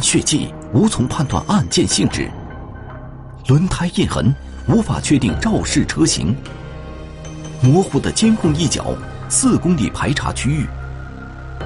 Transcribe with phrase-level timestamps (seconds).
[0.00, 2.30] 血迹无从判断案件性质，
[3.46, 4.34] 轮胎印痕
[4.68, 6.36] 无法确定肇事车型，
[7.62, 8.94] 模糊的监控一角
[9.28, 10.66] 四公里排查区域，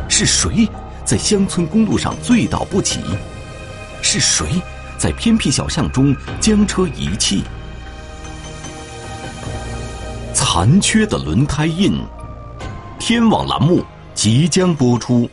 [0.08, 0.68] 是谁
[1.04, 3.00] 在乡村公路上醉倒不起？
[4.00, 4.46] 是谁
[4.98, 7.44] 在偏僻小巷中将车遗弃？
[10.34, 11.98] 残缺的轮胎印，
[12.98, 15.28] 天网栏目即将播出。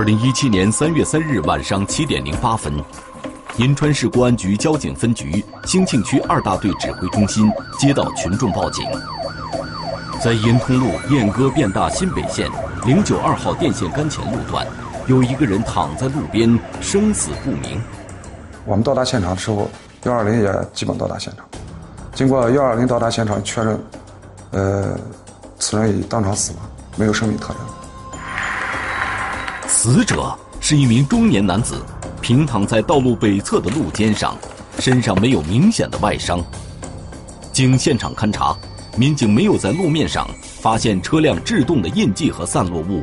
[0.00, 2.72] 二零一七年三月三日晚上七点零八分，
[3.58, 8.82] 银川市公安局交警分局兴庆区二大队指挥中心接到群众报警，
[10.18, 12.50] 在银通路燕歌变大新北线
[12.86, 14.66] 零九二号电线杆前路段，
[15.06, 17.78] 有一个人躺在路边，生死不明。
[18.64, 19.70] 我们到达现场的时候，
[20.04, 21.44] 幺二零也基本到达现场。
[22.14, 23.78] 经过幺二零到达现场确认，
[24.52, 24.98] 呃，
[25.58, 26.62] 此人已当场死亡，
[26.96, 27.56] 没有生命特征。
[29.82, 31.82] 死者是一名中年男子，
[32.20, 34.36] 平躺在道路北侧的路肩上，
[34.78, 36.44] 身上没有明显的外伤。
[37.50, 38.54] 经现场勘查，
[38.98, 43.02] 民警没有在路面上发现车辆制动的印记和散落物，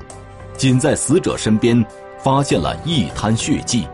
[0.55, 1.83] 仅在死者身边
[2.19, 3.87] 发现了一滩血迹。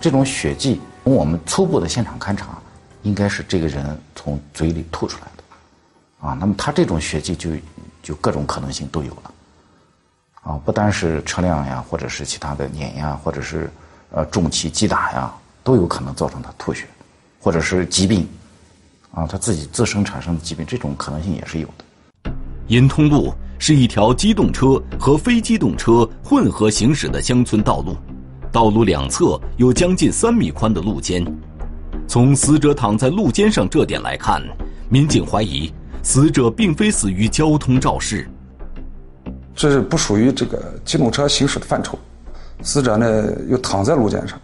[0.00, 2.58] 这种血迹，从我们初步的现场勘查，
[3.04, 7.50] 应该是这个人从嘴里吐出来的，啊，那么他这种血迹就
[8.02, 9.32] 就各种可能性都有了。
[10.42, 13.70] 啊，不单是车辆呀，或者是其他的碾压，或者是
[14.10, 16.86] 呃重器击打呀，都有可能造成他吐血，
[17.40, 18.26] 或者是疾病，
[19.12, 22.32] 啊，他自己自身产生的疾病，这种可能性也是有的。
[22.68, 27.96] 银通路是一条机动车和非机动车混合行驶的乡村道路，
[28.52, 31.24] 道路两侧有将近三米宽的路肩。
[32.06, 34.42] 从死者躺在路肩上这点来看，
[34.88, 35.70] 民警怀疑
[36.02, 38.26] 死者并非死于交通肇事。
[39.58, 41.98] 这是不属于这个机动车行驶的范畴，
[42.62, 44.40] 死者呢又躺在路肩上，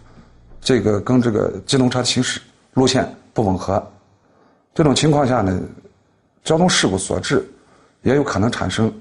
[0.59, 2.41] 这个跟这个机动车行驶
[2.73, 3.81] 路线不吻合，
[4.73, 5.57] 这种情况下呢，
[6.43, 7.49] 交通事故所致，
[8.01, 8.93] 也有可能产生，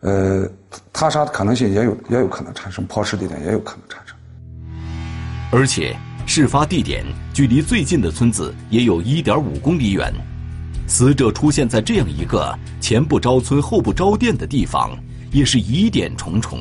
[0.00, 0.44] 呃，
[0.92, 4.16] 他杀的可能性也有，也有可能产生，抛尸地点也有可能产生。
[5.52, 10.12] 而且，事发地点距离最近的村子也有一点五公里远，
[10.88, 14.98] 死者出现在这样一个前不着村后不着店的地方。
[15.30, 16.58] 也是疑点重重。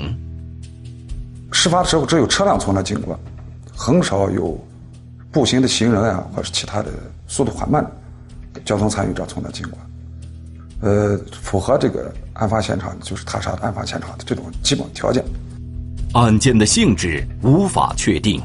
[1.52, 3.18] 事发的时候只有车辆从那经过，
[3.76, 4.60] 很少有
[5.32, 6.92] 步行的行人啊，或者其他的
[7.28, 7.84] 速度缓慢
[8.54, 9.80] 的交通参与者从那经过。
[10.82, 15.24] 呃，符合这个案发现场就是他杀的案发现场的这种基本条件。
[16.14, 18.42] 案件的性质无法确定，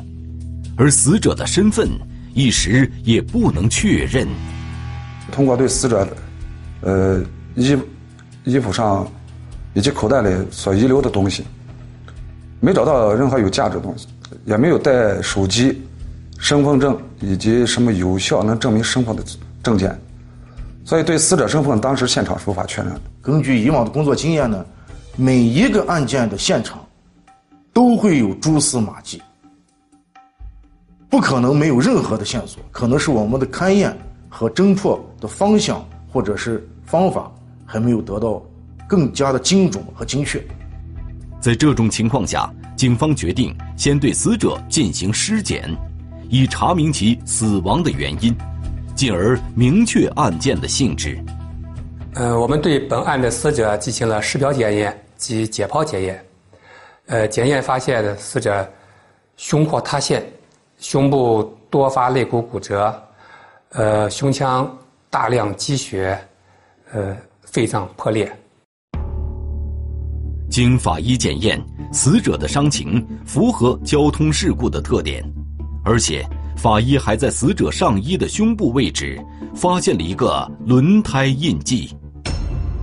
[0.77, 1.89] 而死者的身份
[2.35, 4.27] 一时也不能确认。
[5.31, 6.17] 通过对死者的
[6.83, 7.23] 呃
[7.57, 7.77] 衣
[8.45, 9.07] 衣服上。
[9.75, 11.45] 以及口袋里所遗留的东西，
[12.61, 14.07] 没找到任何有价值的东西，
[14.45, 15.83] 也没有带手机、
[16.39, 19.23] 身份证以及什么有效能证明身份的
[19.63, 19.99] 证件，
[20.85, 23.01] 所以对死者身份当时现场是无法确认的。
[23.23, 24.65] 根据以往的工作经验呢，
[25.17, 26.85] 每一个案件的现场
[27.73, 29.23] 都会有蛛丝马迹，
[31.09, 33.97] 不可能没有任何的线索，可能是我们的勘验
[34.29, 37.33] 和侦破的方向或者是方法
[37.65, 38.43] 还没有得到。
[38.93, 40.39] 更加的精准和精确。
[41.41, 45.75] 在这种情况下，警方决定先对死者进行尸检，
[46.29, 48.37] 以查明其死亡的原因，
[48.95, 51.19] 进而明确案件的性质。
[52.17, 56.23] 呃，我们对本案的死者进行了尸表检验及解剖检验。
[57.07, 58.71] 呃，检验发现死者
[59.39, 60.23] 胸廓塌陷，
[60.77, 63.03] 胸部多发肋骨骨折，
[63.71, 64.71] 呃，胸腔
[65.09, 66.23] 大量积血，
[66.93, 68.31] 呃，肺脏破裂。
[70.53, 71.59] 经法医检验，
[71.91, 75.25] 死者的伤情符合交通事故的特点，
[75.83, 76.23] 而且
[76.59, 79.19] 法医还在死者上衣的胸部位置
[79.55, 81.97] 发现了一个轮胎印记。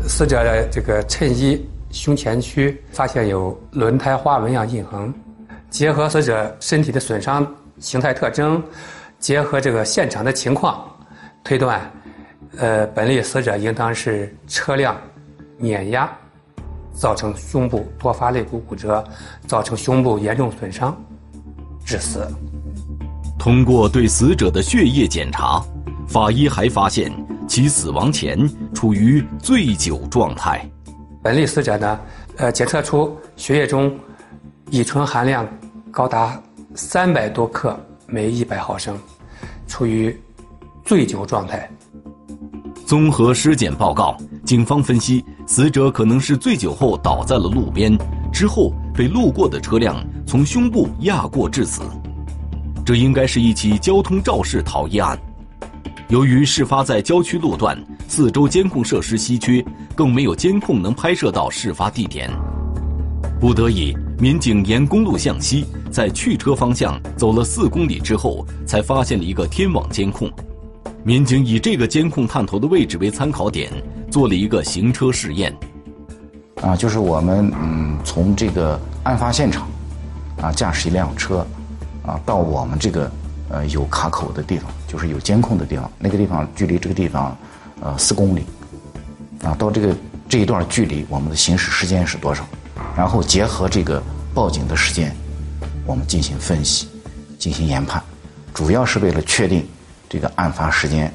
[0.08, 5.14] 死者的这个衬衣胸前区发现有轮胎花纹样印痕，
[5.70, 7.46] 结合死者身体的损伤
[7.78, 8.60] 形态特征，
[9.20, 10.84] 结合这个现场的情况，
[11.44, 11.80] 推断，
[12.58, 15.00] 呃，本例死者应当是车辆
[15.60, 16.12] 碾压。
[17.00, 19.02] 造成胸部多发肋骨骨折，
[19.48, 20.94] 造成胸部严重损伤，
[21.86, 22.28] 致死。
[23.38, 25.64] 通过对死者的血液检查，
[26.10, 27.10] 法医还发现
[27.48, 28.38] 其死亡前
[28.74, 30.70] 处于醉酒状态。
[31.24, 32.00] 本例死者呢，
[32.36, 33.98] 呃，检测出血液中
[34.70, 35.48] 乙醇含量
[35.90, 36.38] 高达
[36.76, 39.00] 三百多克每一百毫升，
[39.70, 40.14] 处于
[40.84, 41.70] 醉酒状态。
[42.86, 47.98] 综合尸检报告，警方分析死者可能是醉酒后倒在了路边，
[48.32, 51.82] 之后被路过的车辆从胸部压过致死。
[52.86, 55.18] 这应该是一起交通肇事逃逸案。
[56.10, 57.76] 由于事发在郊区路段，
[58.08, 59.66] 四周监控设施稀缺，
[59.96, 62.30] 更没有监控能拍摄到事发地点。
[63.40, 70.32] 不得已，民警沿公路向西，在去车方向走了四公里之后，才发现了一个天网监控。
[71.04, 73.72] 民警以这个监控探头的位置为参考点，
[74.12, 75.56] 做了一个行车试验。
[76.62, 79.68] 啊，就是我们嗯，从这个案发现场，
[80.42, 81.46] 啊，驾驶一辆车，
[82.06, 83.10] 啊，到我们这个
[83.50, 84.70] 呃有卡口的地方。
[84.86, 87.38] 就是有监控的地方，那个地方距离这个地方，
[87.80, 88.44] 呃，四公里，
[89.44, 89.96] 啊，到这个
[90.28, 92.44] 这一段距离，我们的行驶时间是多少？
[92.98, 94.02] 然后结合这个
[94.34, 95.16] 报警的时间，
[95.86, 96.90] 我们进行分析，
[97.38, 98.02] 进行研判，
[98.52, 99.64] 主要是为了确定
[100.10, 101.14] 这个案发时间。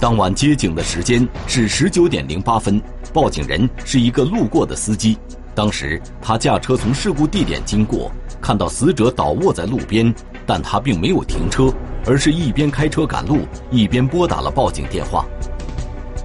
[0.00, 2.80] 当晚接警的时间是十九点零八分，
[3.12, 5.18] 报警人是一个路过的司机，
[5.54, 8.10] 当时他驾车从事故地点经过，
[8.40, 10.12] 看到死者倒卧在路边，
[10.46, 11.70] 但他并没有停车。
[12.06, 15.26] 而是一边开车赶路，一边拨打了报警电话。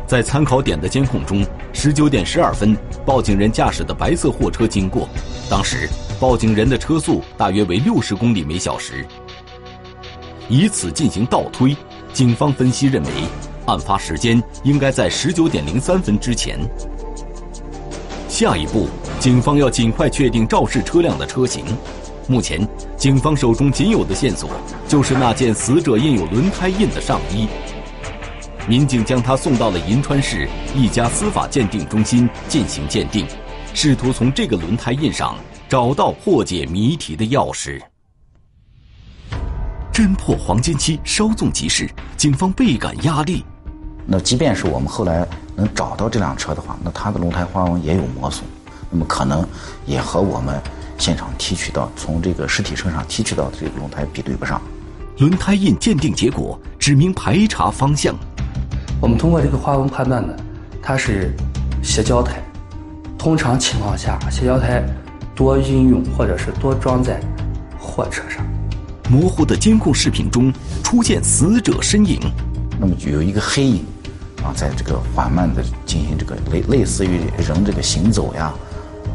[0.08, 5.10] 在参考点的监控中，十九点十二分，报警人驾驶的白色货车经过，
[5.50, 9.06] 当时报警人的车速大约为六十公里每小时。
[10.48, 11.76] 以此进行倒推，
[12.14, 13.10] 警方分析认为，
[13.66, 16.60] 案发时间应该在十九点零三分之前。
[18.28, 18.88] 下一步，
[19.20, 21.64] 警方要尽快确定肇事车辆的车型。
[22.28, 22.68] 目前，
[22.98, 24.50] 警方手中仅有的线索
[24.88, 27.48] 就是那件死者印有轮胎印的上衣。
[28.68, 33.26] 民警将他送到了银川市一家司法鉴定中心进行鉴定，
[33.74, 35.38] 试图从这个轮胎印上
[35.70, 37.80] 找到破解谜题的钥匙。
[39.94, 41.88] 侦破黄金期稍纵即逝，
[42.18, 43.46] 警方倍感压力。
[44.06, 48.44] 那即便是我们后来能找到这辆车的话，那它的轮胎花纹也有磨损，
[48.90, 49.46] 那么可能
[49.86, 50.62] 也和我们。
[50.98, 54.62] 现场提取到从这个尸体身上提取到的这个轮胎比对不上，
[55.18, 58.16] 轮胎印鉴定结果指明排查方向。
[59.02, 60.34] 我们通过这个花纹判断呢，
[60.82, 61.36] 它是
[61.84, 62.42] 斜胶胎。
[63.18, 64.82] 通常情况下，斜胶胎
[65.36, 67.20] 多应用或者是多装在
[67.78, 68.42] 货车上。
[69.10, 72.18] 模糊的监控视频中出现死者身影，
[72.80, 73.86] 那么就有一个黑影
[74.46, 78.54] 啊，在这个缓慢的进行这个类类似于人这个行走呀。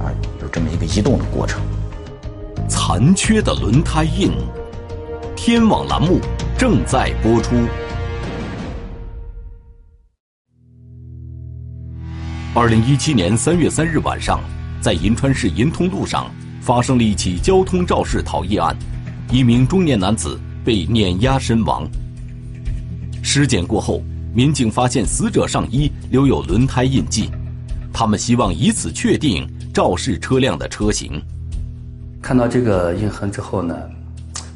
[0.00, 0.10] 啊，
[0.40, 1.62] 有这么一个移动的过程。
[2.68, 4.32] 残缺的轮胎印，
[5.36, 6.18] 天网栏目
[6.58, 7.54] 正在播出。
[12.52, 14.40] 二零一七年三月三日晚上，
[14.80, 16.28] 在银川市银通路上
[16.60, 18.76] 发生了一起交通肇事逃逸案，
[19.30, 21.88] 一名中年男子被碾压身亡。
[23.22, 24.02] 尸检过后，
[24.34, 27.30] 民警发现死者上衣留有轮胎印记，
[27.92, 29.48] 他们希望以此确定。
[29.72, 31.22] 肇事车辆的车型，
[32.20, 33.72] 看到这个印痕之后呢，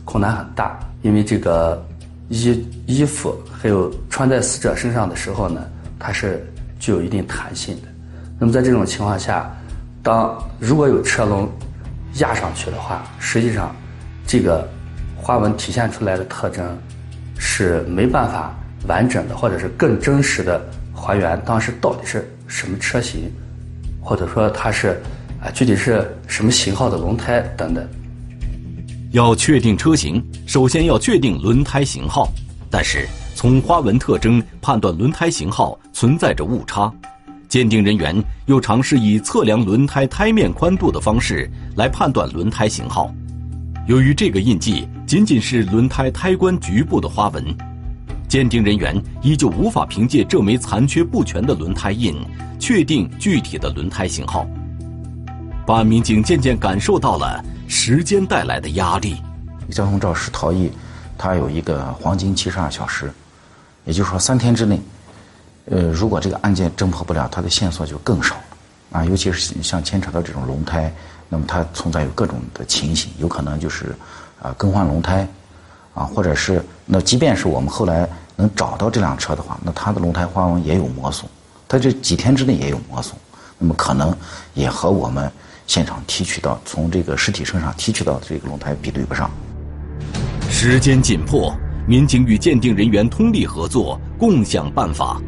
[0.04, 1.80] 困难很大，因为这个
[2.30, 5.62] 衣衣服还有穿在死者身上的时候呢，
[6.00, 6.44] 它是
[6.80, 7.82] 具有一定弹性的。
[8.40, 9.48] 那么在这种情况下，
[10.02, 11.48] 当如果有车轮
[12.14, 13.72] 压上去的话，实际上
[14.26, 14.68] 这个
[15.16, 16.76] 花纹体现出来的特征
[17.38, 18.52] 是没办法
[18.86, 20.64] 完整的或者是更真实的
[20.94, 23.30] 还原当时到底是什么车型。
[24.00, 25.00] 或者说它是，
[25.40, 27.82] 啊，具体是什么型号的轮胎等等。
[29.12, 32.28] 要确定车型，首先要确定轮胎型号。
[32.70, 36.92] 但是从花纹特征判断轮胎型号存在着误差，
[37.48, 38.14] 鉴定人员
[38.44, 43.10] 又尝试以测量轮胎胎面宽度的方式来判断轮胎型号。
[43.86, 47.42] 由于这个印记仅仅是轮胎胎冠局部的花纹，
[48.28, 52.16] 鉴定人员依旧无法凭借这枚残缺不全的轮胎印。
[52.60, 54.46] 确定具体的轮胎型号，
[55.66, 59.16] 办案民警渐渐感受到了时间带来的压力。
[59.70, 60.70] 交通肇事逃逸，
[61.18, 63.12] 它有一个黄金七十二小时，
[63.84, 64.80] 也就是说三天之内，
[65.66, 68.36] 呃，如果这个案件侦破不了，它的线索就更少，
[68.92, 70.90] 啊，尤其是像牵扯到这种轮胎，
[71.28, 73.94] 那么它存在有各种的情形，有可能就是
[74.40, 75.28] 啊更换轮胎，
[75.94, 81.24] 啊，或者是那即便是我们后来能找到这辆车的话，那它的轮胎花纹也有磨损。
[81.66, 83.16] 它这几天之内也有磨损，
[83.58, 84.14] 那么可能
[84.52, 85.30] 也和我们
[85.66, 89.30] 现场提取到从这个尸体身上提取到的这个轮胎比对不上。
[90.50, 91.54] 时间紧迫，
[91.86, 95.20] 民警与鉴定人员通力合作，共享办法，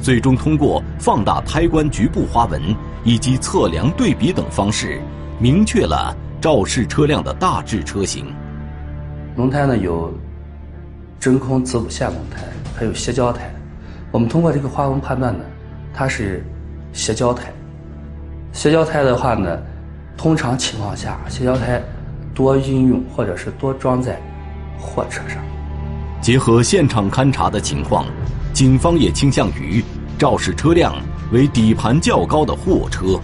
[0.00, 5.00] 最终通过放大胎冠局部花纹以及测量对比等方式，
[5.40, 8.32] 明确了肇事车辆的大致车型。
[9.36, 10.12] 轮胎呢有
[11.18, 12.42] 真空子午线轮胎，
[12.76, 13.50] 还有斜胶胎。
[14.10, 15.44] 我们通过这个花纹判断呢，
[15.94, 16.44] 它是
[16.92, 17.50] 斜胶胎。
[18.52, 19.58] 斜胶胎的话呢，
[20.18, 21.80] 通常情况下，斜胶胎
[22.34, 24.20] 多应用或者是多装在
[24.78, 25.38] 货车上。
[26.20, 28.04] 结合现场勘查的情况，
[28.52, 29.82] 警方也倾向于
[30.18, 30.94] 肇事车辆
[31.32, 33.18] 为底盘较高的货车。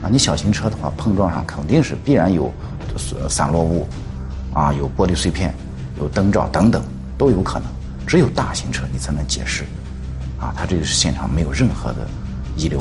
[0.00, 2.52] 啊，你小型车的话，碰撞上肯定是必然有
[3.28, 3.86] 散落物，
[4.52, 5.54] 啊，有玻璃碎片，
[5.98, 6.82] 有灯罩等等
[7.16, 7.68] 都有可能。
[8.06, 9.64] 只有大型车你才能解释，
[10.38, 12.06] 啊，它这个是现场没有任何的
[12.56, 12.80] 遗留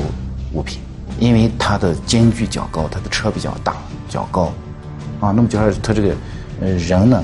[0.53, 0.79] 物品。
[1.19, 3.75] 因为它的间距较高，它的车比较大、
[4.09, 4.51] 较高，
[5.19, 6.15] 啊，那么就是它这个，
[6.61, 7.23] 呃，人呢，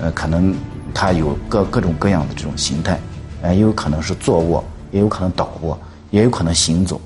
[0.00, 0.54] 呃，可能
[0.92, 3.00] 他有各各种各样的这种形态，
[3.40, 5.78] 呃，也有可能是坐卧，也有可能倒卧，
[6.10, 7.00] 也有可能行走。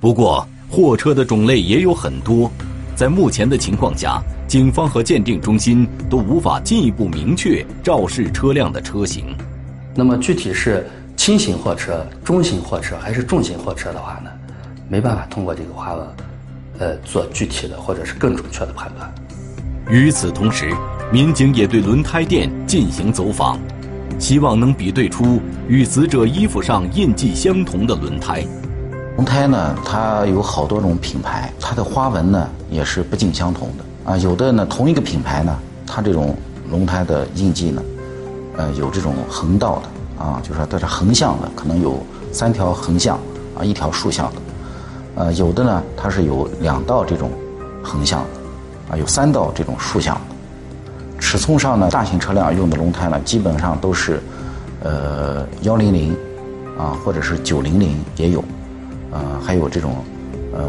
[0.00, 2.50] 不过，货车的种类也有很多，
[2.96, 4.22] 在目前的情况下，
[4.54, 9.36] 警方和鉴定中心都无法进一步明确肇事车辆的车型。
[9.96, 14.30] 那么，具体是轻型货车、中型货车还是重型货车的话呢？
[14.88, 16.06] 没办法通过这个花纹，
[16.78, 19.12] 呃，做具体的或者是更准确的判断。
[19.90, 20.72] 与此同时，
[21.10, 23.58] 民警也对轮胎店进行走访，
[24.20, 28.44] 希望能比对出与死者衣服上印记相同的轮胎。
[29.16, 34.16] 轮胎呢，它有好多种品牌，它的花纹呢也是不尽相同的啊。
[34.18, 36.36] 有的呢，同一个品牌呢，它这种
[36.70, 37.82] 轮胎的印记呢，
[38.56, 41.98] 呃，有这种横道的啊，就是说它是横向的，可能有
[42.32, 43.18] 三条横向
[43.56, 44.42] 啊，一条竖向的。
[45.16, 47.30] 呃，有的呢，它是有两道这种
[47.82, 48.20] 横向，
[48.90, 50.20] 啊，有三道这种竖向的。
[51.20, 54.20] 尺寸上呢，大型车辆用的轮胎呢，基本上都是，
[54.82, 56.14] 呃，幺零零，
[56.76, 58.42] 啊，或者是九零零也有，
[59.10, 59.94] 呃，还有这种，
[60.52, 60.68] 呃，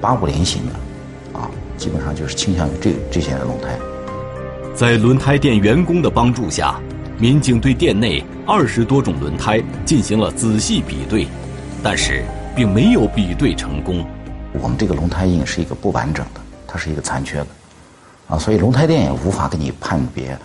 [0.00, 1.48] 八五零型的，啊，
[1.82, 3.76] 基本上就是倾向于这这些轮胎。
[4.74, 6.78] 在轮胎店员工的帮助下，
[7.18, 11.26] 民警对店内二十多种轮胎进行了仔细比对，
[11.82, 12.22] 但是。
[12.54, 14.04] 并没有比对成功。
[14.60, 17.46] 我们这个轮胎印是一个不完整的，它是一个残缺的，
[18.28, 20.36] 啊，所以轮胎店也无法给你判别，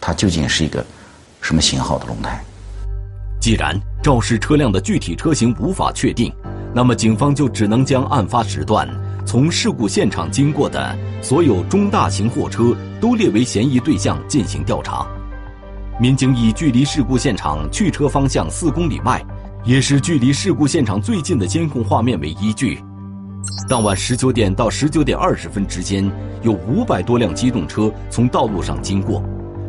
[0.00, 0.86] 它究竟是一个
[1.40, 2.40] 什么型号的轮胎。
[3.40, 6.32] 既然肇事车辆的具体车型无法确定，
[6.72, 8.88] 那么警方就只能将案发时段
[9.26, 15.06] 从事故现场经过的所有中大型货车都列为嫌疑对象进行调查。
[16.00, 19.22] 民警以距离事故现场去车方向四公里外。
[19.64, 22.80] 也是距离事故现场最近的监控画面为依据，
[23.68, 26.08] 当晚十九点到十九点二十分之间，
[26.42, 29.20] 有五百多辆机动车从道路上经过，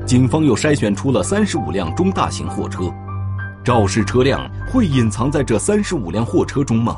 [0.06, 2.94] 警方又筛选出了三十五辆中大型货车，
[3.64, 6.96] 肇事车辆会隐藏在这三十五辆货车中吗？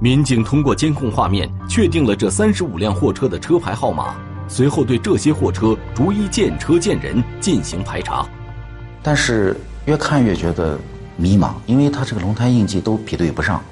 [0.00, 4.14] 民警通过监控画面确定了这三十五辆货车的车牌号码，
[4.46, 8.26] 随后对这些货车逐一见车见人进行排查，
[9.02, 10.78] 但是越看越觉得。
[11.18, 13.62] 迷茫，因为它这个轮胎印记都比对不上，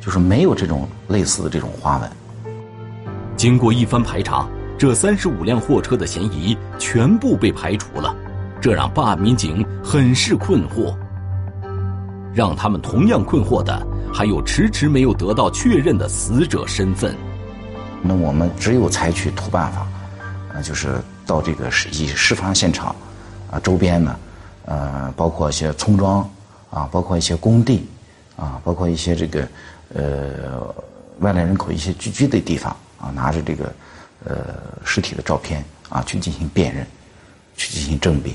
[0.00, 2.08] 就是没有这种类似的这种花纹。
[3.36, 8.14] 经过一番排查，这三十五辆货车的嫌疑全部被排除了，
[8.60, 10.94] 这让办案民警很是困惑。
[12.34, 17.14] 让他们同样困惑的，还有迟迟没有得到确认的死者身份。
[18.02, 19.86] 那我们只有采取土办法，
[20.54, 22.94] 呃，就是到这个以事发现场
[23.50, 24.16] 啊周边呢，
[24.64, 26.28] 呃，包括一些村庄。
[26.70, 27.84] 啊，包括一些工地，
[28.36, 29.48] 啊，包括一些这个，
[29.92, 30.72] 呃，
[31.18, 33.74] 外来人口一些聚居的地方，啊，拿着这个，
[34.24, 34.36] 呃，
[34.84, 36.86] 尸体的照片，啊，去进行辨认，
[37.56, 38.32] 去进行甄别。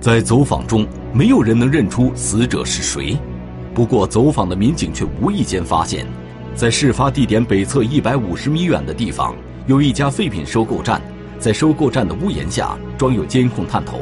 [0.00, 3.18] 在走访中，没有人能认出死者是谁。
[3.74, 6.06] 不过，走访的民警却无意间发现，
[6.54, 9.34] 在事发地点北侧一百五十米远的地方，
[9.66, 11.02] 有一家废品收购站，
[11.38, 13.98] 在收购站的屋檐下装有监控探头。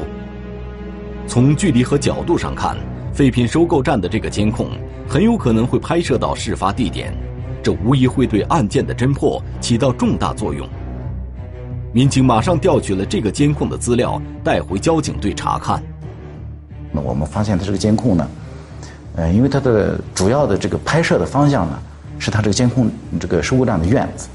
[1.26, 2.76] 从距离和角度上看。
[3.12, 4.69] 废品收购站的这个监控
[5.09, 7.17] 很有可能会拍摄到事发地点，
[7.62, 10.69] 这无疑会对案件的侦破起到重大作用。
[11.97, 15.83] 民警马上调取了这个监控的资料，带回交警队查看。
[16.93, 18.29] 那我们发现，它这个监控呢，
[19.15, 21.79] 呃，因为它的主要的这个拍摄的方向呢，
[22.19, 24.29] 是它这个监控这个收购站的院子，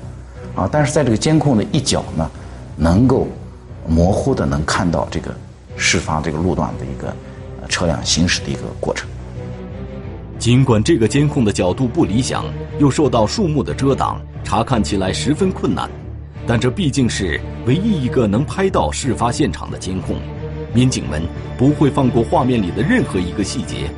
[0.56, 2.27] 啊，但是在这个监控的一角呢，
[2.75, 3.27] 能够
[3.88, 5.32] 模糊的能看到这个
[5.77, 7.13] 事发这个路段的一个。
[7.70, 9.08] 车辆行驶的一个过程。
[10.38, 12.44] 尽管这个监控的角度不理想，
[12.80, 15.89] 又受到树木的遮挡，查看起来十分困难，
[16.51, 20.17] 但这毕竟是唯一一个能拍到事发现场的监控，
[20.74, 21.24] 民警们
[21.58, 23.89] 不会放过画面里的任何一个细节。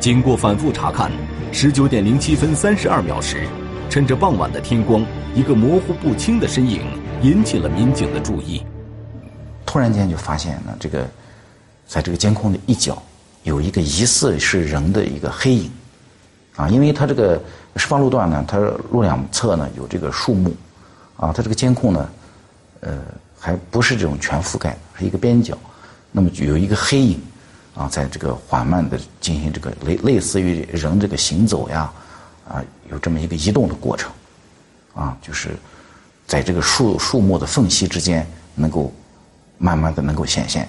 [0.00, 1.12] 经过反复查看，
[1.52, 3.46] 十九点零七分三十二秒时，
[3.88, 6.80] 趁着傍晚的天光，一个模糊不清的身影
[7.22, 8.60] 引起了民警的注意。
[9.64, 11.08] 突然间就发现呢，这个
[11.86, 13.00] 在这个监控的一角
[13.44, 15.70] 有一个疑似是人的一个黑影，
[16.56, 17.40] 啊，因为它这个
[17.76, 18.58] 事发路段呢，它
[18.90, 20.52] 路两侧呢有这个树木。
[21.16, 22.08] 啊，它这个监控呢，
[22.80, 22.98] 呃，
[23.38, 25.56] 还不是这种全覆盖，是一个边角，
[26.10, 27.20] 那么有一个黑影，
[27.74, 31.92] 啊，在这个缓慢的进行这个类类似于人这个行走呀，
[32.48, 34.10] 啊，有这么一个移动的过程，
[34.94, 35.50] 啊，就是
[36.26, 38.92] 在这个树树木的缝隙之间，能够
[39.56, 40.68] 慢慢的能够显现。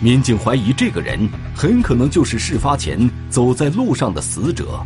[0.00, 4.80] 民警怀疑这个人很可能就是事发前走在路上的死者，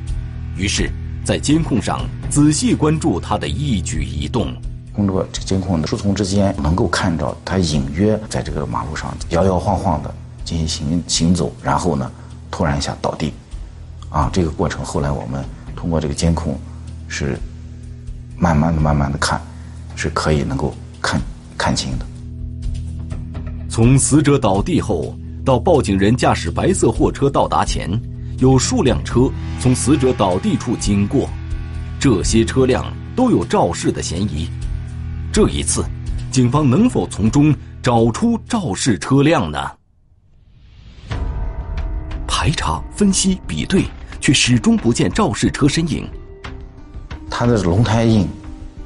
[0.56, 0.90] 于是。
[1.24, 4.52] 在监控上仔细关注他的一举一动，
[4.96, 10.12] 通过这个监控的树丛之间，能够看到他隐约在这个马路上摇摇晃晃的
[10.44, 12.10] 进行行行走，然后呢，
[12.50, 13.32] 突然一下倒地，
[14.08, 15.44] 啊，这个过程后来我们
[15.76, 16.58] 通过这个监控，
[17.06, 17.38] 是
[18.36, 19.40] 慢慢的、慢慢的看，
[19.94, 21.20] 是可以能够看
[21.56, 22.06] 看清的。
[23.68, 27.88] 从死者倒地后到报警人驾驶白色货车到达前。
[28.40, 29.30] 有数辆车
[29.60, 31.28] 从死者倒地处经过，
[32.00, 34.48] 这些车辆都有肇事的嫌疑。
[35.30, 35.84] 这一次，
[36.32, 39.58] 警方能否从中找出肇事车辆呢？
[42.26, 43.84] 排查、分析、比对，
[44.22, 46.08] 却始终不见肇事车身影。
[47.28, 48.26] 他的轮胎印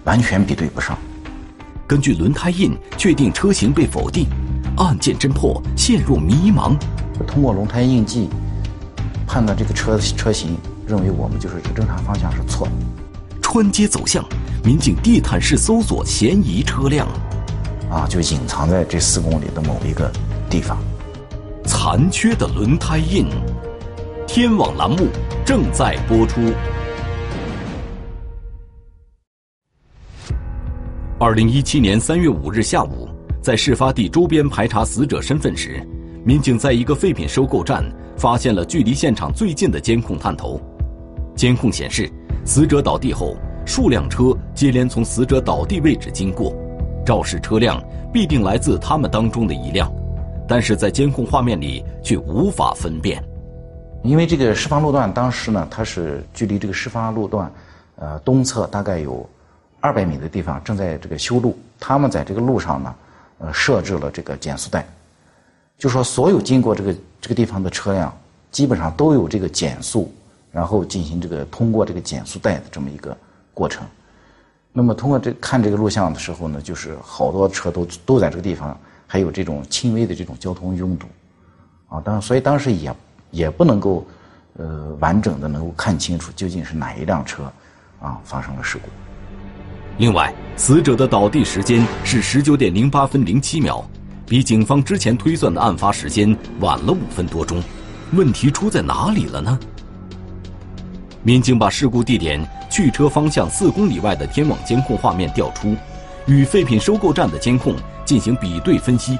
[0.02, 0.98] 完全比对不上。
[1.86, 4.26] 根据轮胎印确定车型被否定，
[4.78, 6.76] 案件侦破陷入迷茫。
[7.24, 8.28] 通过轮胎印记。
[9.26, 12.72] 判断这个车车型，认为我们就是这个侦查方向是错的。
[13.40, 14.24] 穿街走巷，
[14.64, 17.06] 民警地毯式搜索嫌疑车辆，
[17.90, 20.10] 啊，就隐藏在这四公里的某一个
[20.50, 20.78] 地方。
[21.64, 23.26] 残缺的轮胎印，
[24.26, 25.06] 天网栏目
[25.44, 26.40] 正在播出。
[31.18, 33.08] 二零一七年三月五日下午，
[33.40, 35.86] 在事发地周边排查死者身份时，
[36.24, 37.84] 民警在一个废品收购站。
[38.16, 40.60] 发现了距离现场最近的监控探头，
[41.34, 42.10] 监控显示，
[42.44, 46.54] 死者倒地后，数辆车接连从死者倒地位置经过，
[47.04, 49.92] 肇事车辆必定来自他们当中的一辆，
[50.46, 53.22] 但是在监控画面里却无法分辨，
[54.02, 57.50] 因为这个事发路段当时呢，它是距离这个事发路段，
[57.96, 59.28] 呃，东侧大概有
[59.80, 62.94] 二百米的地方正在这个修路，他们在这个路上呢，
[63.38, 64.86] 呃，设置了这个减速带。
[65.78, 68.16] 就说所有经过这个这个地方的车辆，
[68.50, 70.12] 基本上都有这个减速，
[70.50, 73.16] 然后进行这个通过这个减速带的这么一个
[73.52, 73.86] 过程。
[74.72, 81.06] 那么通过这看这个录像的时候呢，就是好多车都都在这个地方，还有这种轻微的这种交通拥堵，
[81.88, 82.96] 啊，当所以当时也
[83.30, 84.06] 也不能够
[84.56, 87.44] 呃完整的能够看清楚究竟是哪一辆车
[88.00, 88.88] 啊发生了事故。
[89.98, 93.84] 另外，死者的倒地时间是十九点零八分零七秒。
[94.26, 97.62] 比警方之前推算的案发时间晚了五分多钟，
[98.12, 99.58] 问题出在哪里了呢？
[101.22, 105.76] 民警把事故地点去车方向四公里外的天网监控画面调出，
[106.26, 109.18] 与废品收购站的监控进行比对分析。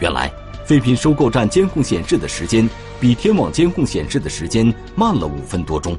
[0.00, 0.30] 原来，
[0.64, 5.96] 废品收购站监控显示的时间比天网监控显示的时间慢了五分多钟。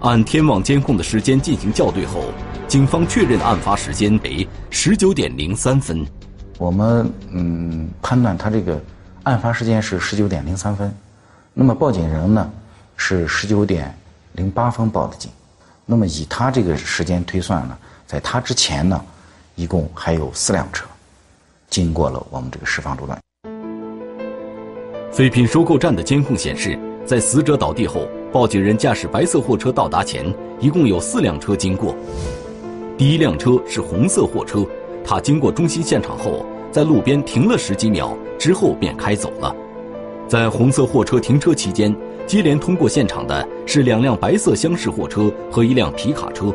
[0.00, 2.24] 按天网监控的时间进行校对后，
[2.66, 6.04] 警方确认案发时间为十九点零三分。
[6.58, 8.80] 我们嗯判断他这个
[9.24, 10.94] 案发时间是十九点零三分，
[11.52, 12.50] 那么报警人呢
[12.96, 13.92] 是十九点
[14.32, 15.30] 零八分报的警，
[15.84, 19.04] 那么以他这个时间推算呢，在他之前呢，
[19.56, 20.86] 一共还有四辆车
[21.68, 23.18] 经过了我们这个释放路段。
[25.10, 31.94] 废品收购站的监控显示，在死者倒地后，报警人驾驶白色货车到达前，一共有四辆车经过。
[32.96, 34.64] 第一辆车是红色货车。
[35.04, 39.54] 他经过中心现场后，在路边停了十几秒，之后便开走了。
[40.26, 41.94] 在红色货车停车期间，
[42.26, 46.46] 接连通过现场的是两辆白色厢式货车和一辆皮卡车。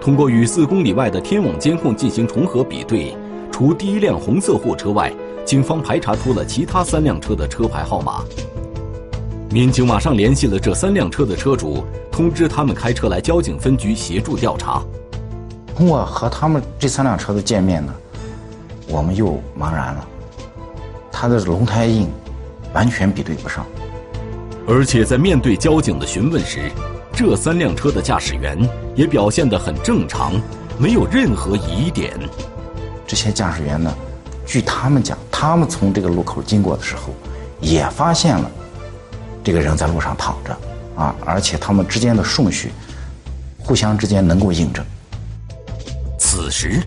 [0.00, 3.16] 通过与四公里外的天网监控进行重合比对，
[3.50, 5.10] 除第一辆红色货车外，
[5.44, 8.22] 警方排查出了其他三辆车的车牌号码。
[9.50, 14.82] 民警马上联系了这三辆车的车主，通知他们开车来交警分局协助调查。
[15.76, 17.92] 通过和他们这三辆车的见面呢，
[18.88, 20.08] 我们又茫然了。
[21.10, 22.08] 他的轮胎印
[22.72, 23.64] 完全比对不上，
[24.66, 26.70] 而且在面对交警的询问时，
[27.12, 28.58] 这三辆车的驾驶员
[28.94, 30.32] 也表现得很正常，
[30.78, 32.12] 没有任何疑点。
[33.06, 33.94] 这些驾驶员呢，
[34.46, 37.12] 据他们讲，他们从这个路口经过的时候，
[37.60, 38.50] 也发现了
[39.44, 40.56] 这个人在路上躺着，
[40.96, 42.72] 啊，而且他们之间的顺序
[43.58, 44.84] 互相之间能够印证。
[46.34, 46.82] 此时，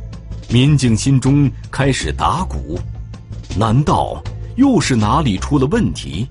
[0.50, 2.80] 民警心中开始打鼓，
[3.56, 4.20] 难道
[4.56, 6.28] 又是哪里出了问题？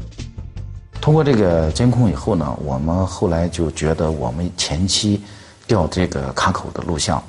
[1.00, 5.22] 通过这个监控以后呢，我们后来就觉得我们前期
[5.64, 7.22] 调这个卡口的录像，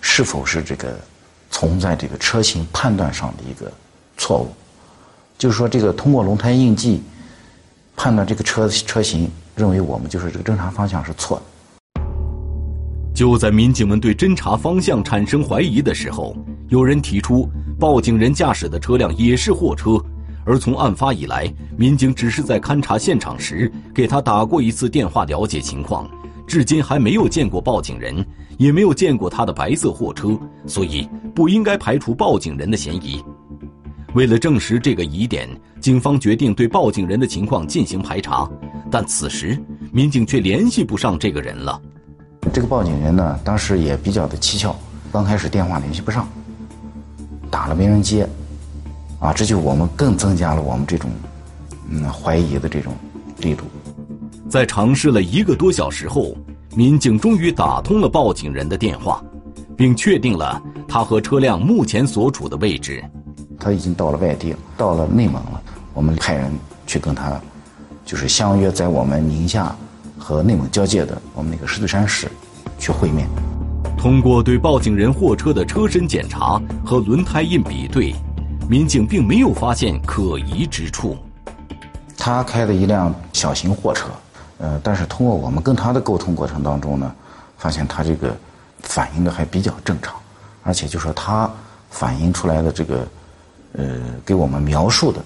[0.00, 0.96] 是否是这个
[1.50, 3.68] 存在这个车型判断上的一个
[4.16, 4.54] 错误？
[5.36, 7.02] 就是说，这个通过轮胎印记
[7.96, 11.42] 判断这个车车型，认为我们就是这个侦查方向是错的。
[13.14, 16.36] 就在民警们对侦查方向产生怀疑的时候，
[16.68, 17.48] 有人提出，
[17.78, 20.02] 报警人驾驶的车辆也是货车。
[20.44, 26.10] 而从案发以来，民警只是在勘察现场时给他打过一次电话了解情况，
[26.48, 28.26] 至今还没有见过报警人，
[28.58, 33.22] 也没有见过他的白色货车，所以不应该排除报警人的嫌疑。
[34.14, 35.48] 为了证实这个疑点，
[35.80, 38.50] 警方决定对报警人的情况进行排查，
[38.90, 39.56] 但此时
[39.92, 41.80] 民警却联系不上这个人了。
[42.52, 44.76] 这个报警人呢，当时也比较的蹊跷，
[45.10, 46.28] 刚开始电话联系不上，
[47.50, 48.28] 打了没人接。
[49.18, 51.08] 啊，这就我们更增加了我们这种，
[51.88, 52.92] 嗯，怀疑的这种
[53.38, 53.64] 力度。
[54.50, 56.36] 在尝试了一个多小时后，
[56.74, 59.22] 民警终于打通了报警人的电话，
[59.74, 63.02] 并确定了他和车辆目前所处的位置。
[63.58, 65.62] 他已经到了外地，到了内蒙了。
[65.94, 66.52] 我们派人
[66.86, 67.40] 去跟他，
[68.04, 69.74] 就是相约在我们宁夏
[70.22, 72.30] 和内蒙交界的我们那个石嘴山市
[72.78, 73.28] 去会面。
[73.98, 78.14] 通过对报警人货车的车身检查和轮胎印比对。
[78.68, 81.18] 民警并没有发现可疑之处。
[82.16, 84.06] 他开的一辆小型货车，
[84.58, 87.12] 呃，但是通过我们跟他的沟通过程当中呢，
[87.58, 88.34] 发现他这个
[88.80, 90.14] 反应的还比较正常，
[90.62, 91.50] 而且就说他
[91.90, 93.08] 反映出来的这个，
[93.72, 95.22] 呃，给我们描述的，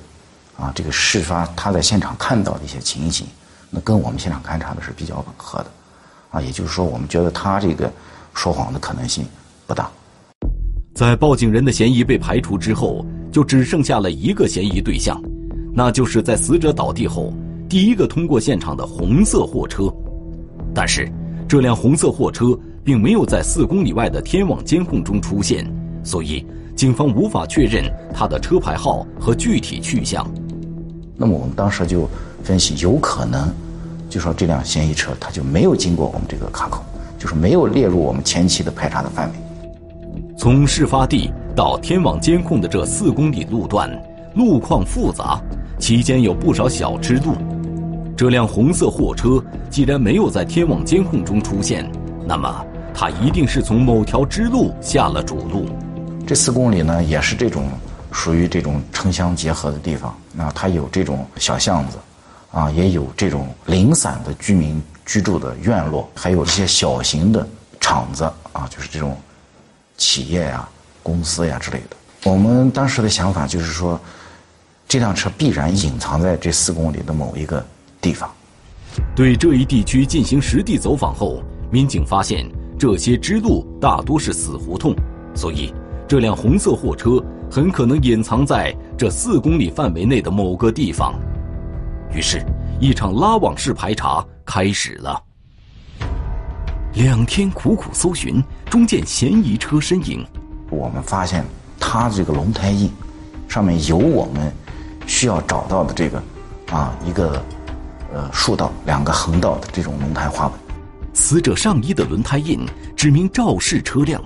[0.59, 3.27] 啊，这个事发他在现场看到的一些情形，
[3.71, 5.67] 那跟我们现场勘查的是比较吻合的，
[6.31, 7.93] 啊，也就是说，我们觉得他这个
[8.35, 9.25] 说谎的可能性
[9.67, 9.91] 不大。
[10.95, 13.05] 在报警人的嫌疑被排除之后。
[13.33, 15.21] 就只剩下了一个嫌疑对象，
[15.75, 17.35] 那就是在死者倒地后
[17.69, 19.93] 第一个通过现场的红色货车。
[20.75, 21.07] 但是，
[21.47, 25.71] 这辆红色货车并没有在四公里外的天网监控中出现，
[26.03, 30.27] 所以警方无法确认它的车牌号和具体去向。
[31.15, 32.09] 那么，我们当时就
[32.47, 33.53] 分析，有可能
[34.09, 36.83] 就说这辆嫌疑车它就没有经过我们这个卡口，
[37.19, 39.35] 就是没有列入我们前期的排查的范围。
[40.39, 41.31] 从事发地。
[41.57, 43.91] 到天网监控的这四公里路段，
[44.35, 45.41] 路况复杂，
[45.79, 47.33] 期间有不少小支路。
[48.15, 51.91] 这辆红色货车既然没有在天网监控中出现，
[52.27, 55.65] 那么它一定是从某条支路下了主路。
[56.27, 57.65] 这四公里呢，也是这种
[58.13, 60.15] 属于这种城乡结合的地方。
[60.35, 61.97] 那它有这种小巷子，
[62.51, 67.47] 啊，也有这种零散的居民居住的院落，还有一些小型的
[67.81, 69.17] 厂子啊，就是这种
[69.97, 70.69] 企业呀。
[71.03, 71.97] 公司呀之类的，
[72.29, 73.97] 我们当时的想法就是说，
[74.89, 77.65] 这辆车必然隐藏在这四公里的某一个
[78.01, 78.29] 地方。
[79.15, 82.45] 对这一地区进行实地走访后，民警发现
[82.77, 84.97] 这些支路大多是死胡同，
[85.33, 85.73] 所以
[86.09, 91.15] 这辆红色货车很可能隐藏在这四公里范围内的某个地方。
[92.13, 92.45] 于是，
[92.81, 95.23] 一场拉网式排查开始了。
[96.95, 100.27] 两天苦苦搜寻，终见嫌疑车身影。
[100.71, 101.45] 我们发现
[101.79, 102.91] 它这个轮胎印
[103.49, 104.51] 上面有我们
[105.07, 106.23] 需要找到的这个
[106.71, 107.43] 啊一个
[108.15, 110.59] 呃竖道两个横道的这种轮胎花纹。
[111.13, 112.67] 死者上衣的轮胎印
[112.97, 114.23] 指明肇事车辆。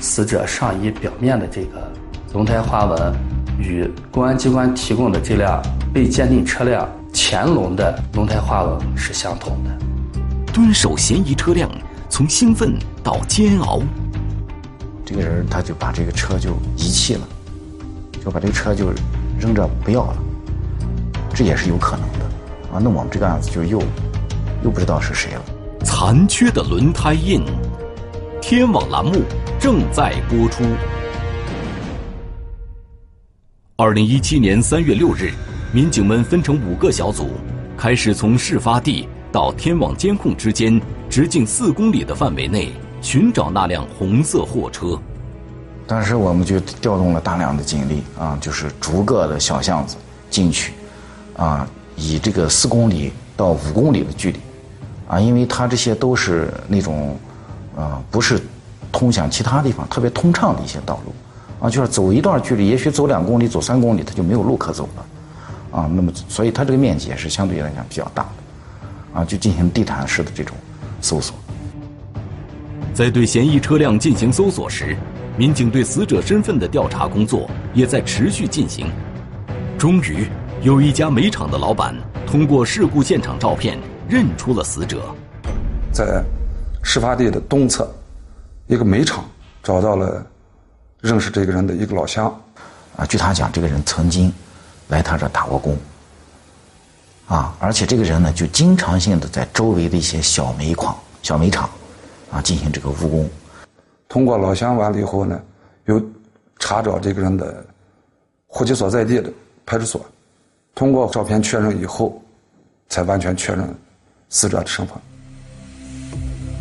[0.00, 1.92] 死者上衣表面的这个
[2.32, 3.14] 轮胎花纹
[3.58, 9.70] 与公安机关提供的这辆被鉴定车辆前轮的轮胎花纹是相同的。
[10.52, 11.70] 蹲守嫌疑车辆，
[12.10, 13.80] 从兴奋到煎熬。
[15.06, 17.28] 这个人他就把这个车就遗弃了，
[18.22, 18.92] 就把这个车就
[19.38, 20.16] 扔着不要了，
[21.32, 22.24] 这也是有可能的
[22.72, 22.80] 啊。
[22.82, 23.80] 那我们这个案子就又
[24.64, 25.42] 又不知道是谁了。
[25.84, 27.44] 残缺的轮胎印，
[28.42, 29.22] 天网栏目
[29.60, 30.64] 正在播出。
[33.76, 35.32] 二零一七年三月六日，
[35.74, 37.30] 民警们分成五个小组，
[37.76, 42.72] 开始从事发地到天网监控之间直径四公里的范围内。
[43.02, 44.96] 寻找那辆红色货车，
[45.84, 49.96] 当时我们就调动了大量的警力啊，就是逐个的小巷子
[50.30, 50.72] 进去，
[51.36, 54.38] 啊，以这个四公里到五公里的距离，
[55.08, 57.18] 啊，因为它这些都是那种，
[57.76, 58.40] 啊，不是
[58.92, 61.12] 通向其他地方特别通畅的一些道路，
[61.66, 65.04] 啊，就是走一段距离，也许走两公里、走三公里，它就没有路可走了，
[65.74, 70.56] 啊，那么所以它这个面积也是相对来讲比较大的，啊，就进行地毯式的这种
[71.00, 71.34] 搜索。
[72.94, 74.96] 在对嫌疑车辆进行搜索时，
[75.36, 78.86] 民警对死者身份的调查工作也在持续进行。
[79.76, 80.28] 终于，
[80.62, 81.92] 有一家煤厂的老板
[82.24, 83.76] 通过事故现场照片
[84.08, 85.02] 认出了死者。
[85.92, 86.22] 在
[86.84, 87.92] 事发地的东侧，
[88.68, 89.24] 一个煤厂
[89.60, 90.24] 找到了
[91.00, 92.32] 认识这个人的一个老乡。
[92.96, 94.32] 啊，据他讲，这个人曾经
[94.94, 95.76] 来他这打过工。
[97.26, 101.68] 啊，而且这个人呢，就经常性的在周围的一些小煤矿、小煤厂。
[102.30, 103.30] 啊，进行这个务工。
[104.08, 105.40] 通过老乡完了以后呢，
[105.84, 106.02] 又
[106.58, 107.64] 查找这个人的
[108.48, 109.30] 户籍所在地的
[109.64, 110.04] 派出所，
[110.74, 112.20] 通过照片确认以后，
[112.88, 113.72] 才完全确认
[114.30, 114.96] 死者的身份。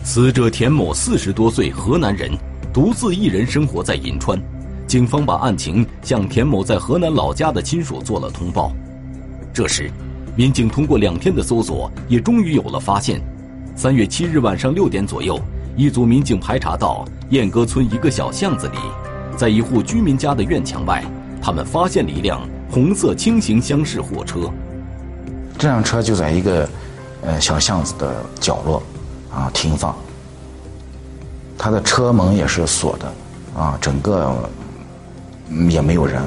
[0.03, 2.29] 死者田某四十多岁，河南人，
[2.71, 4.39] 独自一人生活在银川。
[4.93, 8.71] 警方把案情向田某在河南老家的亲属做了通报。
[9.51, 9.89] 这时，
[10.35, 13.19] 民警通过两天的搜索，也终于有了发现。
[13.75, 15.41] 三月七日晚上六点左右。
[15.75, 18.77] 一组民警排查到燕歌村一个小巷子里，
[19.35, 21.03] 在一户居民家的院墙外，
[21.41, 24.41] 他们发现了一辆红色轻型厢式货车。
[25.57, 26.69] 这辆车就在一个
[27.23, 28.83] 呃小巷子的角落
[29.33, 29.95] 啊停放，
[31.57, 33.11] 它的车门也是锁的
[33.59, 34.47] 啊，整个
[35.69, 36.21] 也没有人。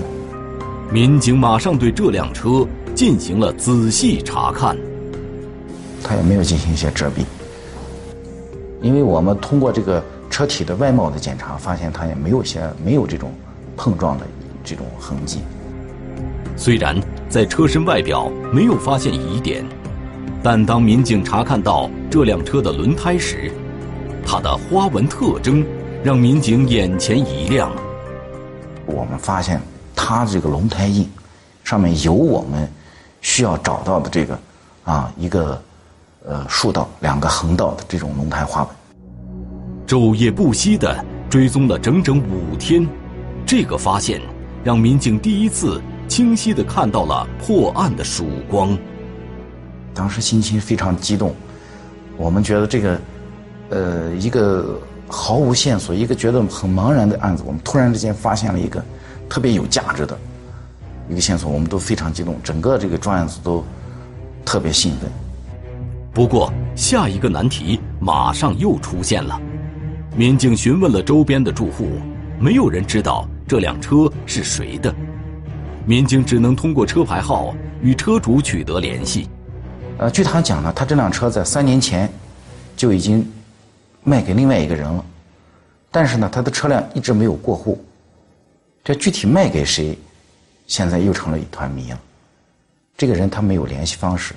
[0.93, 4.77] 民警马上对这辆车进行了仔细查看，
[6.03, 7.25] 他也没有进行一些遮蔽。
[8.81, 13.33] 因为我们通过这个车体的外貌的检查，发现它也没有些没有这种
[13.77, 14.27] 碰撞的
[14.63, 15.41] 这种痕迹。
[16.57, 16.97] 虽然
[17.29, 19.65] 在车身外表没有发现疑点，
[20.43, 23.51] 但当民警查看到这辆车的轮胎时，
[24.25, 25.65] 它的花纹特征
[26.05, 27.71] 让民警眼前一亮。
[28.87, 29.61] 我们发现
[29.95, 31.07] 它这个龙胎印
[31.63, 32.67] 上面有我们
[33.21, 34.39] 需要找到的这个
[34.85, 35.61] 啊一个。
[36.29, 38.71] 呃，竖道两个横道的这种龙胎花纹，
[39.87, 42.85] 昼夜不息的追踪了整整五天，
[43.47, 44.21] 这个发现
[44.65, 48.77] 让民警第一次清晰的看到了破案的曙光。
[49.95, 51.33] 当时心情非常激动，
[52.17, 53.01] 我们觉得这个，
[53.71, 58.85] 呃，一个毫无线索、一个觉得很茫然的案子，我们突然之间发现了一个
[59.29, 60.19] 特别有价值的
[61.09, 63.65] 一个线索，我们都非常激动，整个这个专案组都
[64.45, 65.11] 特别兴奋。
[66.13, 69.41] 不过，下一个难题马上又出现了。
[70.17, 71.89] 民警询问了周边的住户，
[72.41, 74.95] 没有人知道这辆车是谁的。
[75.85, 79.29] 民警只能通过车牌号与车主取得联系。
[79.99, 82.11] 呃，据他讲呢，他这辆车在三年前
[82.77, 83.27] 就已经
[84.09, 85.05] 卖给另外一个人了，
[85.91, 87.85] 但是呢，他的车辆一直没有过户。
[88.85, 89.99] 这具体卖给谁，
[90.69, 91.99] 现在又成了一团谜了。
[92.97, 94.33] 这个人他没有联系方式。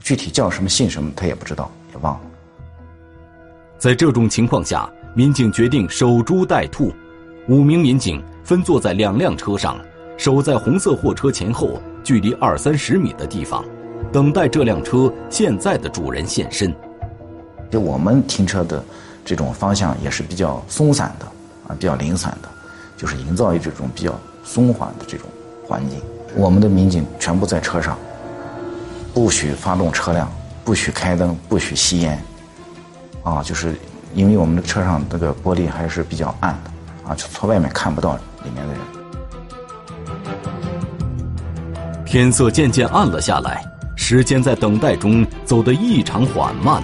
[0.00, 2.20] 具体叫什么姓什么，他也不知道，也忘了。
[3.78, 6.92] 在这种情况下，民警决定守株待兔。
[7.48, 9.78] 五名民警分坐在两辆车上，
[10.18, 13.64] 守在红色货车前后距离二三十米的地方，
[14.12, 16.74] 等待这辆车现在的主人现身。
[17.78, 18.82] 我们停车的
[19.24, 21.26] 这种方向也是比较松散的
[21.68, 22.48] 啊，比较零散的，
[22.96, 25.28] 就是营造一这种比较松缓的这种
[25.66, 26.00] 环境。
[26.36, 27.96] 我们的民警全部在车上。
[29.14, 30.28] 不许发动车辆，
[30.64, 32.20] 不许开灯，不许吸烟，
[33.22, 33.76] 啊，就是
[34.12, 36.70] 因为我们的车上这个玻璃还是比较暗的，
[37.08, 38.80] 啊，就从外面看不到里面的人。
[42.04, 43.62] 天色渐渐暗了下来，
[43.94, 46.82] 时间在等待中走得异常缓慢，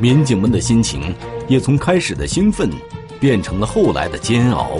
[0.00, 1.14] 民警们的心情
[1.48, 2.70] 也从开始的兴奋
[3.18, 4.78] 变成了后来的煎熬。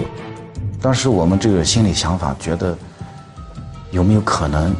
[0.81, 2.77] 当时我们这个心理想法觉得，
[3.91, 4.73] 有没有可能？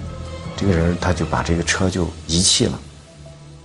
[0.56, 2.80] 这个人他就把这个车就遗弃了，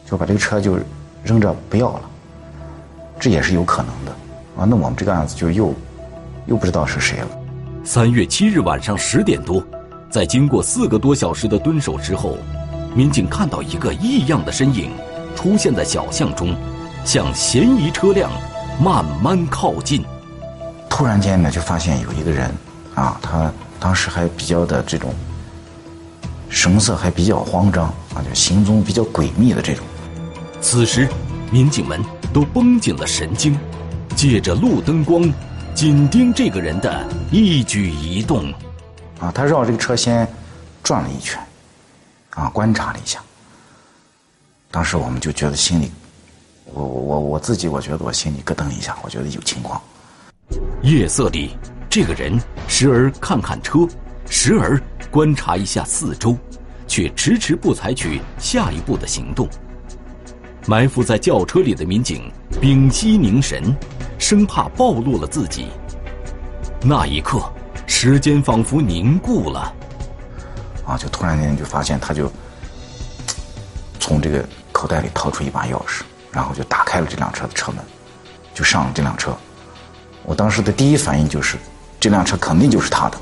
[0.08, 0.78] 就把这个车就
[1.22, 2.02] 扔着不要了，
[3.20, 4.12] 这也是有可能的
[4.56, 4.66] 啊。
[4.68, 5.74] 那我们这个案子就又
[6.46, 7.28] 又不知道是谁了。
[7.84, 9.64] 三月七日晚上十点多，
[10.10, 12.36] 在经过四个多小时的蹲守之后，
[12.94, 14.90] 民警看到一个异样的身影
[15.34, 16.56] 出现在小巷中，
[17.04, 18.30] 向嫌疑车辆
[18.80, 20.04] 慢慢靠近。
[20.88, 22.50] 突然间呢，就发现有一个人
[22.94, 25.12] 啊，他当时还比较的这种。
[26.48, 29.84] 神色还比较慌张啊，就行踪比较诡秘的这种。
[30.60, 31.08] 此时，
[31.50, 32.00] 民警们
[32.32, 33.58] 都绷紧了神经，
[34.14, 35.32] 借着路灯光，
[35.74, 38.52] 紧盯这个人的一举一动。
[39.18, 40.28] 啊，他绕这个车先
[40.82, 41.40] 转了一圈，
[42.30, 43.20] 啊，观察了一下。
[44.74, 45.88] 当时我们就觉得心里
[46.72, 49.80] 我我我自己我觉得我心里咯噔一下，我觉得有情况。
[50.82, 51.56] 夜色里，
[51.88, 53.86] 这个人时而看看车，
[54.28, 54.82] 时而
[55.12, 56.36] 观察一下四周，
[56.88, 59.48] 却迟迟不采取下一步的行动。
[60.66, 62.28] 埋伏在轿车里的民警
[62.60, 63.72] 屏息凝神，
[64.18, 65.68] 生怕暴露了自己。
[66.82, 67.40] 那一刻，
[67.86, 69.72] 时间仿佛凝固了。
[70.84, 72.28] 啊，就突然间就发现他就
[74.00, 74.44] 从这个
[74.84, 77.82] 口袋里掏出一把钥匙，然后就打开了这辆车的车门，
[78.52, 79.34] 就上了这辆车。
[80.24, 81.56] 我当时的第一反应就是，
[81.98, 83.16] 这辆车肯定就是他的。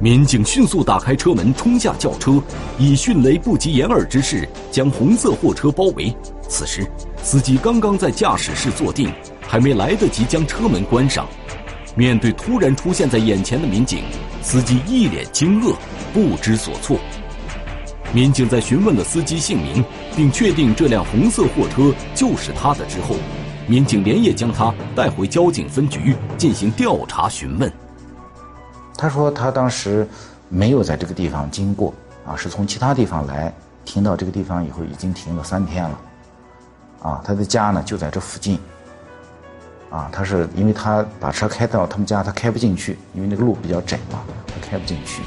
[0.00, 2.42] 民警迅速打开车门，冲下轿车，
[2.78, 6.12] 以迅雷不及掩耳之势将红色货车包围。
[6.48, 6.84] 此时，
[7.22, 9.12] 司机刚刚在驾驶室坐定，
[9.46, 11.28] 还没来得及将车门关上。
[11.94, 14.02] 面对突然出现在眼前的民警，
[14.42, 15.76] 司机一脸惊愕，
[16.12, 16.98] 不知所措。
[18.12, 19.82] 民警在询问了司机姓名，
[20.16, 23.16] 并确定这辆红色货车就是他的之后，
[23.66, 27.72] 民警连夜将他带回交警分局进行调查询问。
[28.96, 30.06] 他说他当时
[30.48, 31.92] 没有在这个地方经过，
[32.26, 33.52] 啊，是从其他地方来，
[33.84, 36.00] 停到这个地方以后已经停了三天了，
[37.02, 38.58] 啊，他的家呢就在这附近。
[39.90, 45.20] 啊，他是因为他把车开到他们家，他开不进去，因为那个路比较窄嘛，他开不进去。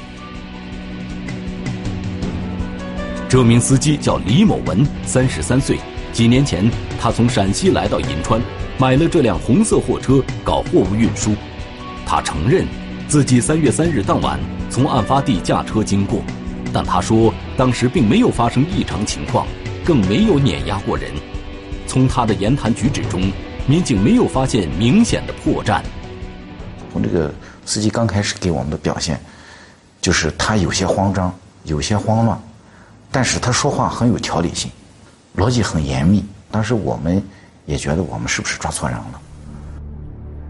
[3.28, 5.78] 这名司机叫李某文，三十三岁。
[6.12, 8.40] 几年前，他从陕西来到银川，
[8.78, 11.34] 买了这辆红色货车搞货物运输。
[12.06, 12.64] 他承认，
[13.08, 14.38] 自己三月三日当晚
[14.70, 16.22] 从案发地驾车经过，
[16.72, 19.46] 但他说当时并没有发生异常情况，
[19.84, 21.10] 更没有碾压过人。
[21.86, 23.22] 从他的言谈举止中。
[23.68, 25.82] 民警没有发现明显的破绽。
[26.92, 27.34] 从这个
[27.64, 29.20] 司机刚开始给我们的表现，
[30.00, 31.34] 就是他有些慌张，
[31.64, 32.40] 有些慌乱，
[33.16, 34.70] 但是他说话很有条理性，
[35.38, 36.22] 逻辑很严密。
[36.50, 37.22] 当时我们
[37.64, 39.20] 也觉得我们是不是抓错人了？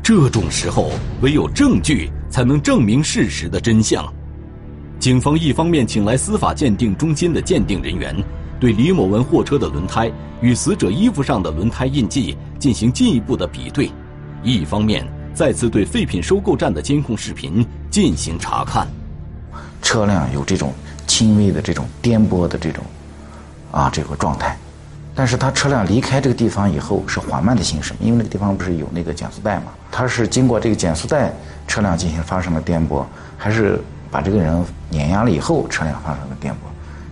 [0.03, 4.05] 这种时候，唯有证据才能证明事实的真相。
[4.99, 8.13] 警方一方面请来司法鉴定中心的鉴定人员。
[8.59, 13.93] 对李某文货车的轮胎与死者衣服上的轮胎印记进行进一步的比对，
[14.43, 18.89] 一方面再次对废品收购站的监控视频进行查看。
[19.83, 20.75] 车辆有这种
[21.17, 22.85] 轻微的这种颠簸的这种
[23.73, 24.55] 啊这个状态，
[25.15, 29.73] 但是他车辆离开这个地方以后是缓慢的行驶，因为那个地方不是有那个减速带嘛？
[29.91, 31.33] 他是经过这个减速带，
[31.67, 33.03] 车辆进行发生了颠簸，
[33.39, 36.57] 还是把这个人碾压了以后车辆发生了颠簸？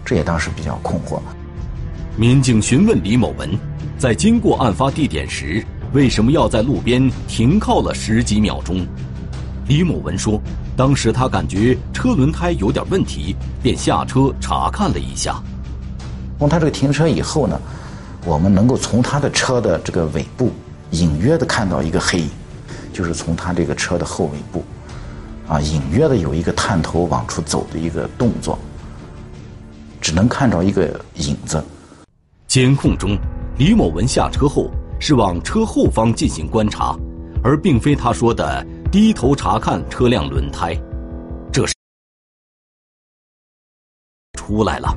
[0.04, 1.18] 这也当时比较困惑。
[2.14, 3.58] 民警询问李某文，
[3.96, 5.64] 在经过案发地点时，
[5.94, 8.86] 为什么要在路边停靠了十几秒钟？
[9.66, 10.38] 李某文说，
[10.76, 15.40] 当时他感觉车轮胎有点问题，便下车查看了一下。
[16.38, 17.60] 从他这个停车以后呢，
[18.24, 20.50] 我们能够从他的车的这个尾部
[20.90, 22.28] 隐约的看到一个黑影，
[22.92, 24.64] 就是从他这个车的后尾部，
[25.48, 28.58] 啊，隐约的有一个探头往出走的一个动作。
[30.00, 31.64] 只能看着一个影子。
[32.46, 33.16] 监控中，
[33.56, 36.94] 李某文下车后是往车后方进行观察，
[37.42, 40.72] 而并非他说的低头查看车辆轮胎。
[41.52, 41.74] 这时
[44.38, 44.96] 出来了，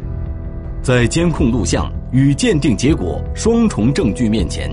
[0.83, 4.69] 在监控录像与鉴定结果双重证据面前，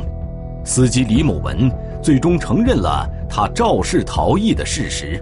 [0.63, 5.19] 司机李某文最终承认了他肇事逃逸的事实。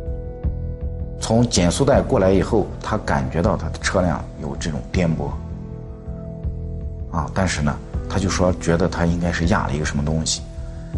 [1.20, 5.30] 从减速带过来以后，他感觉到他的车辆有这种颠簸，
[7.16, 7.78] 啊，但是呢，
[8.10, 10.42] 他就说觉得他应该是压了一个什么东西，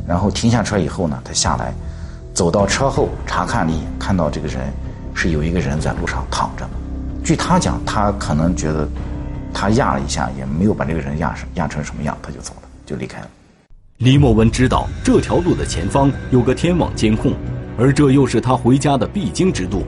[0.08, 1.74] 然后停下车以后呢，他下来，
[2.34, 4.60] 走到车后查看了一眼，看到这个人
[5.14, 6.68] 是有一个人在路上躺着，
[7.22, 8.88] 据他讲，他可能觉得
[9.52, 13.28] 他压了一下，也没有把这个人压成压成什么样，他就走了，就离开了。
[13.98, 17.32] 李某文知道这条路的前方有个天网监控，
[17.78, 19.84] 而这又是他回家的必经之路。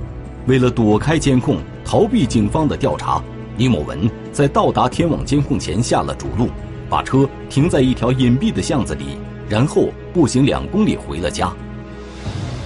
[0.46, 3.20] 为了躲开监控，逃避警方的调查，
[3.56, 6.48] 李某文在到达天网监控前下了主路，
[6.88, 9.18] 把车停在一条隐蔽的巷子里，
[9.48, 11.52] 然后步行两公里回了家。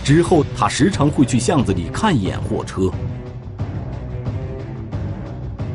[0.04, 2.90] 之后，他时常会去巷子里看一眼货车。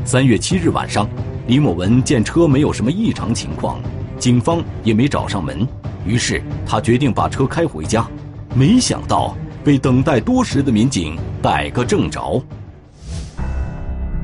[0.04, 1.08] 三月七日晚上，
[1.48, 3.80] 李某文见车没有什么异常情况，
[4.20, 5.68] 警方也没找上门，
[6.06, 8.08] 于是他决定把车开回家。
[8.54, 9.36] 没想到。
[9.66, 12.40] 被等待多时的民警逮个正着。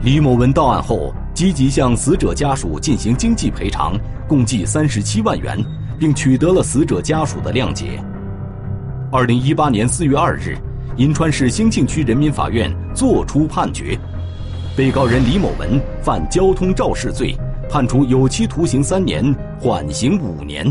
[0.03, 3.97] 李某文到案后，积极向死者家属进行经济赔偿，
[4.27, 5.57] 共计三十七万元，
[5.97, 7.99] 并取得了死者家属的谅解。
[9.13, 10.55] 二零一八年四月二日，
[10.95, 13.99] 银川市兴庆区人民法院作出判决，
[14.73, 17.35] 被告人李某文犯交通肇事罪，
[17.69, 20.65] 判处有期徒刑三年，缓刑五年。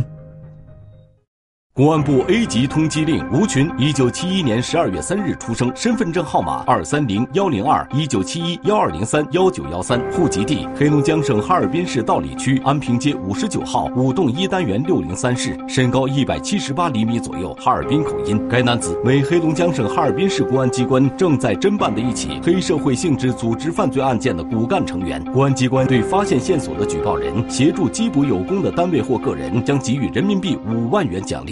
[1.80, 18.38] 公安部 A 级通缉令吴群，一九七一年十二月三日出生，身份证号码二三零幺零二一九七一幺二零三幺九幺三，户籍地黑龙江省哈尔滨市道里区安平街五十九号五栋一单元六零三室，身高一百七十八厘米左右，哈尔滨口音。
[18.46, 25.24] 该男子为黑龙江省哈尔滨市公安机关正在侦办的一起黑社会性质组织犯罪案件的骨干成员。
[25.32, 31.48] 公安机关对发现线索的举报人协助缉捕有功的单位或个人，将给予人民币五万元奖励。